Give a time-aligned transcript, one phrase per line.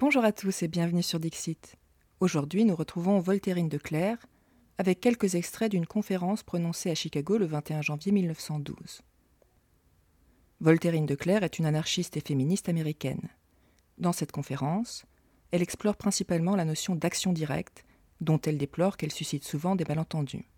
[0.00, 1.76] Bonjour à tous et bienvenue sur Dixit.
[2.20, 4.16] Aujourd'hui, nous retrouvons Voltairine de Clerc
[4.78, 9.02] avec quelques extraits d'une conférence prononcée à Chicago le 21 janvier 1912.
[10.60, 13.28] Voltairine de Clerc est une anarchiste et féministe américaine.
[13.98, 15.04] Dans cette conférence,
[15.50, 17.84] elle explore principalement la notion d'action directe,
[18.22, 20.48] dont elle déplore qu'elle suscite souvent des malentendus.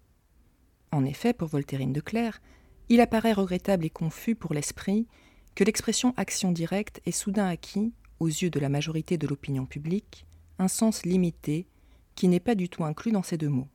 [0.92, 2.40] En effet, pour Voltairine de Clerc,
[2.88, 5.08] il apparaît regrettable et confus pour l'esprit
[5.56, 7.92] que l'expression action directe ait soudain acquis,
[8.22, 10.26] aux yeux de la majorité de l'opinion publique,
[10.58, 11.66] un sens limité
[12.14, 13.68] qui n'est pas du tout inclus dans ces deux mots.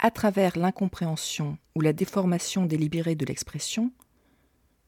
[0.00, 3.92] À travers l'incompréhension ou la déformation délibérée de l'expression,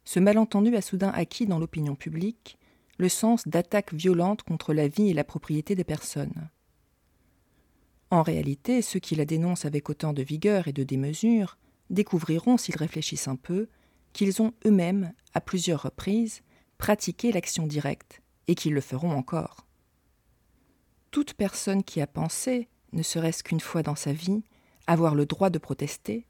[0.04, 2.58] ce malentendu a soudain acquis dans l'opinion publique
[2.98, 6.50] le sens d'attaque violente contre la vie et la propriété des personnes.
[8.10, 11.58] En réalité, ceux qui la dénoncent avec autant de vigueur et de démesure
[11.90, 13.68] découvriront, s'ils réfléchissent un peu,
[14.12, 16.42] qu'ils ont eux-mêmes, à plusieurs reprises,
[16.78, 19.66] pratiqué l'action directe, et qu'ils le feront encore.
[21.10, 24.42] Toute personne qui a pensé, ne serait-ce qu'une fois dans sa vie,
[24.86, 26.26] avoir le droit de protester,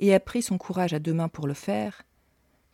[0.00, 2.02] et a pris son courage à deux mains pour le faire,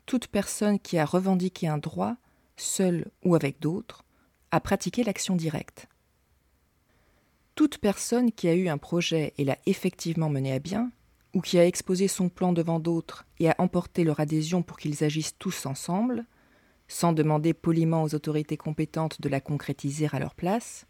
[0.06, 2.17] toute personne qui a revendiqué un droit,
[2.56, 4.05] seul ou avec d'autres,
[4.50, 5.89] a pratiqué l'action directe.
[7.55, 10.91] Toute personne qui a eu un projet et l'a effectivement mené à bien,
[11.34, 15.05] ou qui a exposé son plan devant d'autres et a emporté leur adhésion pour qu'ils
[15.05, 16.27] agissent tous ensemble,
[16.91, 20.86] sans demander poliment aux autorités compétentes de la concrétiser à leur place,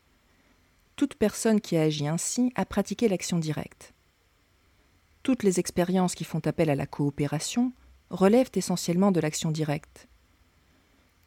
[0.96, 3.92] toute personne qui a agi ainsi a pratiqué l'action directe.
[5.22, 7.72] Toutes les expériences qui font appel à la coopération
[8.08, 10.08] relèvent essentiellement de l'action directe.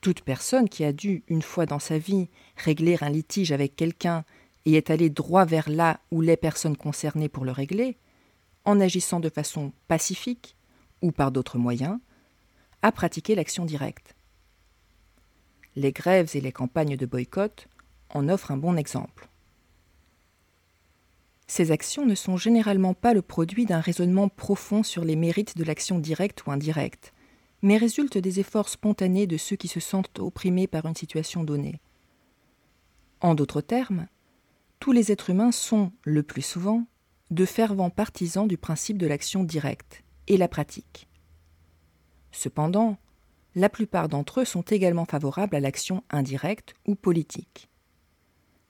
[0.01, 4.25] Toute personne qui a dû, une fois dans sa vie, régler un litige avec quelqu'un
[4.65, 7.97] et est allée droit vers là où les personnes concernées pour le régler,
[8.65, 10.55] en agissant de façon pacifique
[11.03, 11.99] ou par d'autres moyens,
[12.81, 14.15] à pratiquer l'action directe.
[15.75, 17.67] Les grèves et les campagnes de boycott
[18.09, 19.29] en offrent un bon exemple.
[21.47, 25.63] Ces actions ne sont généralement pas le produit d'un raisonnement profond sur les mérites de
[25.63, 27.13] l'action directe ou indirecte,
[27.61, 31.79] mais résultent des efforts spontanés de ceux qui se sentent opprimés par une situation donnée.
[33.21, 34.07] En d'autres termes,
[34.79, 36.85] tous les êtres humains sont, le plus souvent,
[37.31, 41.07] de fervents partisans du principe de l'action directe et la pratique.
[42.31, 42.97] Cependant,
[43.55, 47.69] la plupart d'entre eux sont également favorables à l'action indirecte ou politique.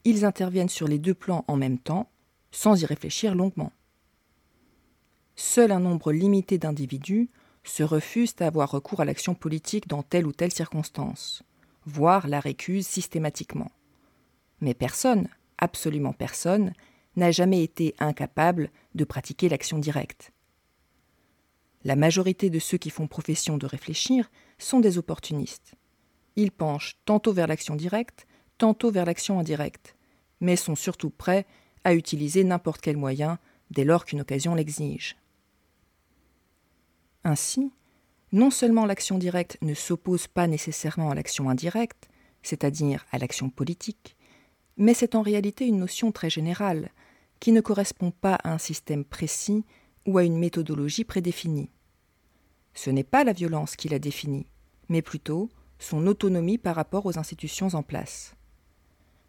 [0.04, 2.10] Ils interviennent sur les deux plans en même temps,
[2.52, 3.72] sans y réfléchir longuement.
[5.36, 7.30] Seul un nombre limité d'individus
[7.64, 11.44] se refusent à avoir recours à l'action politique dans telle ou telle circonstance,
[11.86, 13.72] voire la récusent systématiquement.
[14.60, 16.74] Mais personne, absolument personne,
[17.16, 20.33] n'a jamais été incapable de pratiquer l'action directe.
[21.84, 25.76] La majorité de ceux qui font profession de réfléchir sont des opportunistes.
[26.36, 28.26] Ils penchent tantôt vers l'action directe,
[28.58, 29.96] tantôt vers l'action indirecte,
[30.40, 31.46] mais sont surtout prêts
[31.84, 33.38] à utiliser n'importe quel moyen
[33.72, 35.18] dès lors qu'une occasion l'exige.
[37.24, 37.72] Ainsi,
[38.32, 42.10] non seulement l'action directe ne s'oppose pas nécessairement à l'action indirecte,
[42.42, 44.16] c'est-à-dire à l'action politique,
[44.78, 46.90] mais c'est en réalité une notion très générale,
[47.40, 49.66] qui ne correspond pas à un système précis
[50.06, 51.70] ou à une méthodologie prédéfinie.
[52.74, 54.48] Ce n'est pas la violence qui la définit,
[54.90, 55.50] mais plutôt
[55.80, 58.36] son autonomie par rapport aux institutions en place.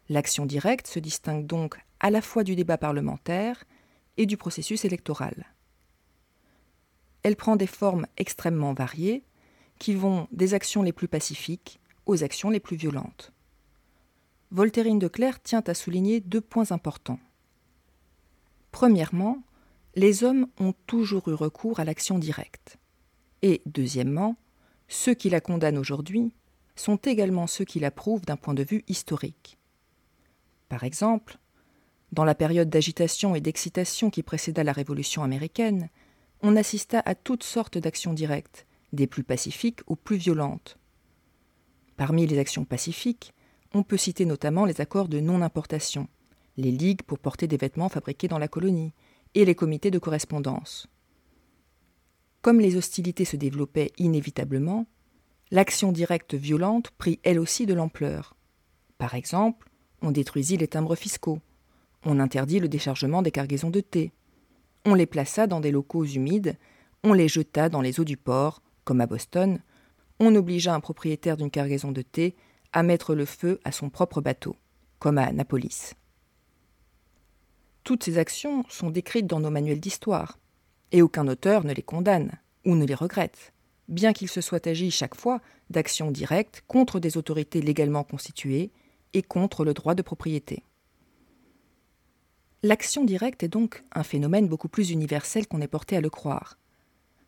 [0.08, 3.64] L'action directe se distingue donc à la fois du débat parlementaire
[4.16, 5.46] et du processus électoral.
[7.22, 9.24] Elle prend des formes extrêmement variées,
[9.78, 13.32] qui vont des actions les plus pacifiques aux actions les plus violentes.
[14.50, 17.18] Voltairine de Clerc tient à souligner deux points importants.
[18.70, 19.42] Premièrement,
[19.96, 22.78] les hommes ont toujours eu recours à l'action directe.
[23.42, 24.36] Et deuxièmement,
[24.88, 26.32] ceux qui la condamnent aujourd'hui
[26.76, 29.58] sont également ceux qui l'approuvent d'un point de vue historique.
[30.68, 31.38] Par exemple,
[32.12, 35.88] dans la période d'agitation et d'excitation qui précéda la Révolution américaine,
[36.42, 40.78] on assista à toutes sortes d'actions directes, des plus pacifiques aux plus violentes.
[41.96, 43.32] Parmi les actions pacifiques,
[43.72, 46.08] on peut citer notamment les accords de non-importation,
[46.56, 48.92] les ligues pour porter des vêtements fabriqués dans la colonie,
[49.34, 50.86] et les comités de correspondance.
[52.42, 54.86] Comme les hostilités se développaient inévitablement,
[55.50, 58.36] l'action directe violente prit elle aussi de l'ampleur.
[58.98, 59.70] Par exemple,
[60.02, 61.40] on détruisit les timbres fiscaux,
[62.04, 64.12] on interdit le déchargement des cargaisons de thé,
[64.84, 66.56] on les plaça dans des locaux humides,
[67.02, 69.60] on les jeta dans les eaux du port, comme à Boston,
[70.20, 72.36] on obligea un propriétaire d'une cargaison de thé
[72.72, 74.56] à mettre le feu à son propre bateau,
[74.98, 75.94] comme à Annapolis.
[77.84, 80.38] Toutes ces actions sont décrites dans nos manuels d'histoire,
[80.90, 82.32] et aucun auteur ne les condamne
[82.64, 83.52] ou ne les regrette,
[83.88, 88.70] bien qu'il se soit agi chaque fois d'actions directes contre des autorités légalement constituées
[89.12, 90.64] et contre le droit de propriété.
[92.62, 96.58] L'action directe est donc un phénomène beaucoup plus universel qu'on est porté à le croire.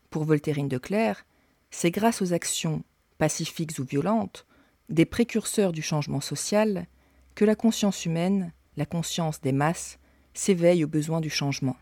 [0.09, 1.23] Pour Voltairine de Clercq,
[1.69, 2.81] c'est grâce aux actions,
[3.19, 4.47] pacifiques ou violentes,
[4.89, 6.87] des précurseurs du changement social,
[7.35, 9.99] que la conscience humaine, la conscience des masses,
[10.37, 11.75] s'éveille aux besoins du changement.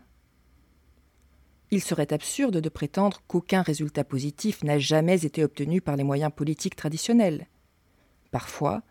[1.70, 6.32] Il serait absurde de prétendre qu'aucun résultat positif n'a jamais été obtenu par les moyens
[6.34, 7.48] politiques traditionnels.
[8.30, 8.82] Parfois,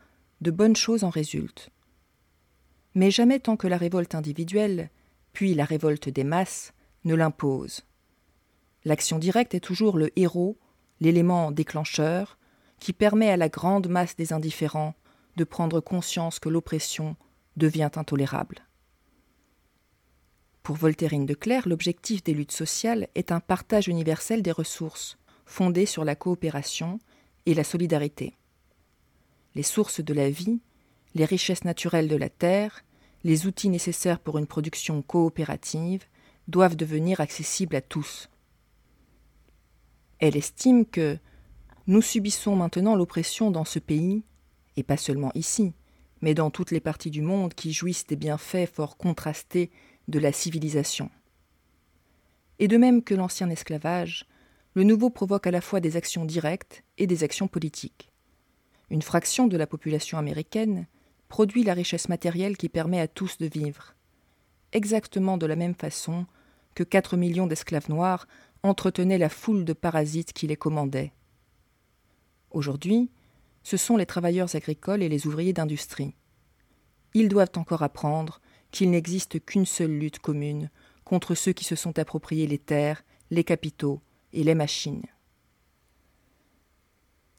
[0.41, 1.69] de bonnes choses en résultent.
[2.94, 4.89] Mais jamais tant que la révolte individuelle,
[5.33, 6.73] puis la révolte des masses,
[7.03, 7.81] ne l'impose.
[8.83, 10.57] L'action directe est toujours le héros,
[11.00, 12.38] l'élément déclencheur,
[12.79, 14.95] qui permet à la grande masse des indifférents
[15.38, 17.15] de prendre conscience que l'oppression
[17.57, 18.65] devient intolérable.
[20.65, 25.15] Pour Voltairine de Clercq, l'objectif des luttes sociales est un partage universel des ressources,
[25.45, 27.00] fondé sur la coopération
[27.45, 28.35] et la solidarité.
[29.53, 30.62] Les sources de la vie,
[31.13, 32.83] les richesses naturelles de la terre,
[33.23, 36.06] les outils nécessaires pour une production coopérative
[36.47, 38.31] doivent devenir accessibles à tous.
[40.17, 41.19] Elle estime que
[41.85, 44.23] nous subissons maintenant l'oppression dans ce pays,
[44.77, 45.75] et pas seulement ici,
[46.21, 49.69] mais dans toutes les parties du monde qui jouissent des bienfaits fort contrastés
[50.07, 51.09] de la civilisation.
[52.59, 54.25] Et de même que l'ancien esclavage,
[54.73, 58.11] le nouveau provoque à la fois des actions directes et des actions politiques.
[58.89, 60.87] Une fraction de la population américaine
[61.27, 63.95] produit la richesse matérielle qui permet à tous de vivre,
[64.71, 66.25] exactement de la même façon
[66.75, 68.27] que 4 millions d'esclaves noirs
[68.63, 71.13] entretenaient la foule de parasites qui les commandaient.
[72.51, 73.09] Aujourd'hui,
[73.63, 76.15] ce sont les travailleurs agricoles et les ouvriers d'industrie.
[77.13, 78.41] Ils doivent encore apprendre
[78.75, 80.69] qu'il n'existe qu'une seule lutte commune
[81.06, 84.01] contre ceux qui se sont appropriés les terres, les capitaux
[84.33, 85.06] et les machines.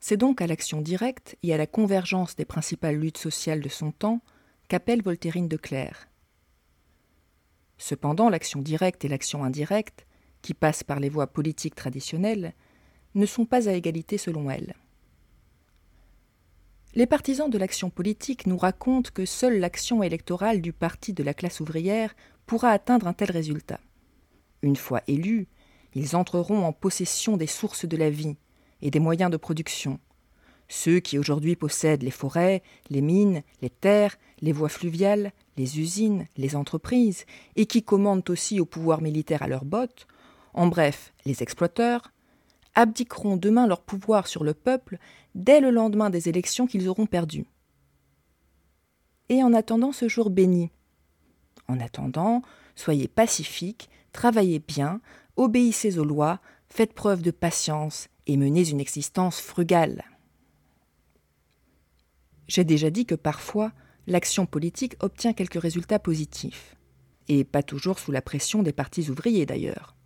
[0.00, 3.93] C'est donc à l'action directe et à la convergence des principales luttes sociales de son
[3.93, 4.23] temps
[4.69, 6.09] qu'appelle Voltairine de Clercq.
[7.77, 10.06] Cependant, l'action directe et l'action indirecte,
[10.41, 12.55] qui passent par les voies politiques traditionnelles,
[13.15, 14.75] ne sont pas à égalité selon elle.
[16.96, 21.34] Les partisans de l'action politique nous racontent que seule l'action électorale du parti de la
[21.34, 22.16] classe ouvrière
[22.46, 23.81] pourra atteindre un tel résultat.
[24.62, 25.46] Une fois élus,
[25.94, 28.37] ils entreront en possession des sources de la vie
[28.81, 30.00] et des moyens de production.
[30.69, 36.26] Ceux qui aujourd'hui possèdent les forêts, les mines, les terres, les voies fluviales, les usines,
[36.38, 37.26] les entreprises,
[37.56, 40.06] et qui commandent aussi au pouvoir militaire à leurs bottes,
[40.54, 42.10] en bref, les exploiteurs,
[42.75, 44.99] abdiqueront demain leur pouvoir sur le peuple
[45.37, 47.47] dès le lendemain des élections qu'ils auront perdues.
[49.29, 50.71] Et en attendant ce jour béni,
[51.69, 52.43] en attendant,
[52.75, 55.00] soyez pacifiques, travaillez bien,
[55.37, 60.05] obéissez aux lois, faites preuve de patience et menez une existence frugale.
[62.49, 63.73] J'ai déjà dit que parfois,
[64.06, 66.77] l'action politique obtient quelques résultats positifs,
[67.29, 69.97] et pas toujours sous la pression des partis ouvriers d'ailleurs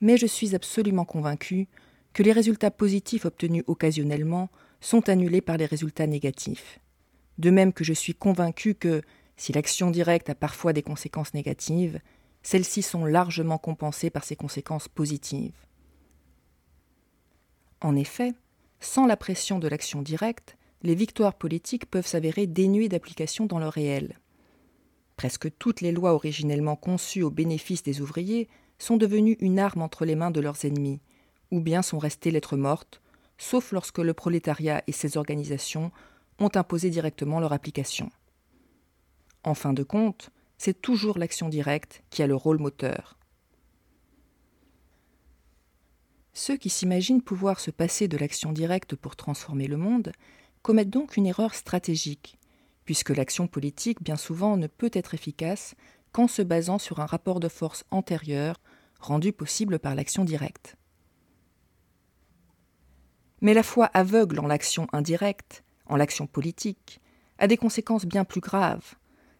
[0.00, 1.68] mais je suis absolument convaincu
[2.12, 6.80] que les résultats positifs obtenus occasionnellement sont annulés par les résultats négatifs.
[7.38, 9.02] De même que je suis convaincu que,
[9.36, 12.00] si l'action directe a parfois des conséquences négatives,
[12.42, 15.56] celles-ci sont largement compensées par ses conséquences positives.
[17.80, 18.34] En effet,
[18.80, 23.68] sans la pression de l'action directe, les victoires politiques peuvent s'avérer dénuées d'application dans le
[23.68, 24.18] réel.
[25.16, 30.06] Presque toutes les lois originellement conçues au bénéfice des ouvriers sont devenus une arme entre
[30.06, 31.00] les mains de leurs ennemis,
[31.50, 33.00] ou bien sont restés lettres mortes,
[33.38, 35.90] sauf lorsque le prolétariat et ses organisations
[36.38, 38.10] ont imposé directement leur application.
[39.44, 43.16] En fin de compte, c'est toujours l'action directe qui a le rôle moteur.
[46.32, 50.12] Ceux qui s'imaginent pouvoir se passer de l'action directe pour transformer le monde
[50.62, 52.38] commettent donc une erreur stratégique,
[52.84, 55.74] puisque l'action politique bien souvent ne peut être efficace
[56.12, 58.60] qu'en se basant sur un rapport de force antérieur
[59.00, 60.76] rendu possible par l'action directe.
[63.40, 67.00] Mais la foi aveugle en l'action indirecte, en l'action politique,
[67.38, 68.94] a des conséquences bien plus graves.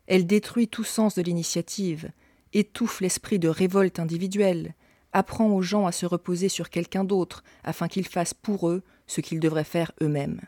[0.07, 2.11] Elle détruit tout sens de l'initiative,
[2.53, 4.75] étouffe l'esprit de révolte individuelle,
[5.13, 9.21] apprend aux gens à se reposer sur quelqu'un d'autre afin qu'ils fassent pour eux ce
[9.21, 10.41] qu'ils devraient faire eux-mêmes.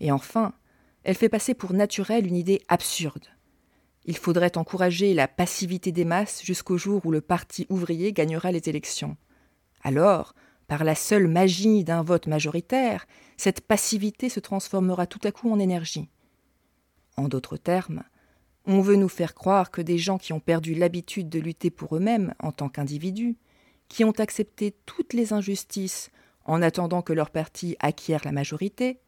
[0.00, 0.54] Et enfin,
[1.04, 3.26] elle fait passer pour naturelle une idée absurde.
[4.06, 8.68] Il faudrait encourager la passivité des masses jusqu'au jour où le parti ouvrier gagnera les
[8.68, 9.16] élections.
[9.82, 10.34] Alors,
[10.66, 13.06] par la seule magie d'un vote majoritaire,
[13.36, 16.08] cette passivité se transformera tout à coup en énergie.
[17.16, 18.02] En d'autres termes,
[18.66, 21.96] on veut nous faire croire que des gens qui ont perdu l'habitude de lutter pour
[21.96, 23.36] eux-mêmes en tant qu'individus,
[23.88, 26.10] qui ont accepté toutes les injustices
[26.46, 29.00] en attendant que leur parti acquiert la majorité,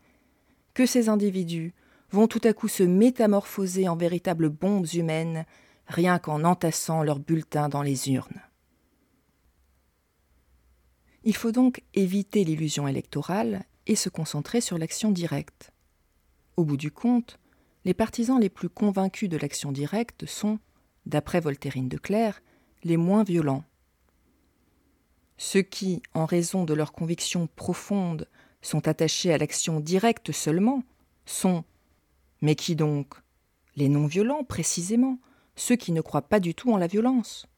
[0.74, 1.74] que ces individus
[2.10, 5.46] vont tout à coup se métamorphoser en véritables bombes humaines,
[5.86, 8.40] rien qu'en entassant leurs bulletins dans les urnes.
[11.26, 15.72] Il faut donc éviter l'illusion électorale et se concentrer sur l'action directe.
[16.56, 17.40] Au bout du compte,
[17.84, 20.60] les partisans les plus convaincus de l'action directe sont,
[21.04, 22.40] d'après Voltairine de Clercq,
[22.84, 23.64] les moins violents.
[25.36, 28.28] Ceux qui, en raison de leurs convictions profondes,
[28.62, 30.84] sont attachés à l'action directe seulement,
[31.24, 31.64] sont
[32.40, 33.16] mais qui donc
[33.74, 35.18] Les non-violents, précisément,
[35.56, 37.48] ceux qui ne croient pas du tout en la violence.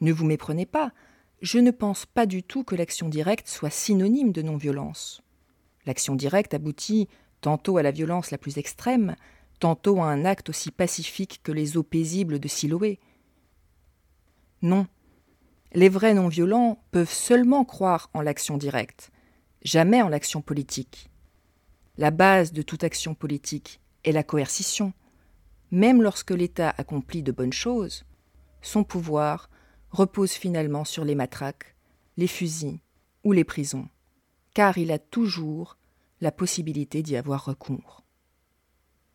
[0.00, 0.92] Ne vous méprenez pas,
[1.40, 5.22] je ne pense pas du tout que l'action directe soit synonyme de non-violence.
[5.86, 7.08] L'action directe aboutit
[7.40, 9.14] tantôt à la violence la plus extrême,
[9.60, 12.98] tantôt à un acte aussi pacifique que les eaux paisibles de Siloé.
[14.62, 14.86] Non,
[15.72, 19.10] les vrais non-violents peuvent seulement croire en l'action directe,
[19.62, 21.10] jamais en l'action politique.
[21.96, 24.92] La base de toute action politique est la coercition.
[25.70, 28.04] Même lorsque l'État accomplit de bonnes choses,
[28.62, 29.50] son pouvoir
[29.90, 31.74] repose finalement sur les matraques,
[32.16, 32.80] les fusils
[33.24, 33.88] ou les prisons,
[34.54, 35.76] car il a toujours
[36.20, 38.02] la possibilité d'y avoir recours.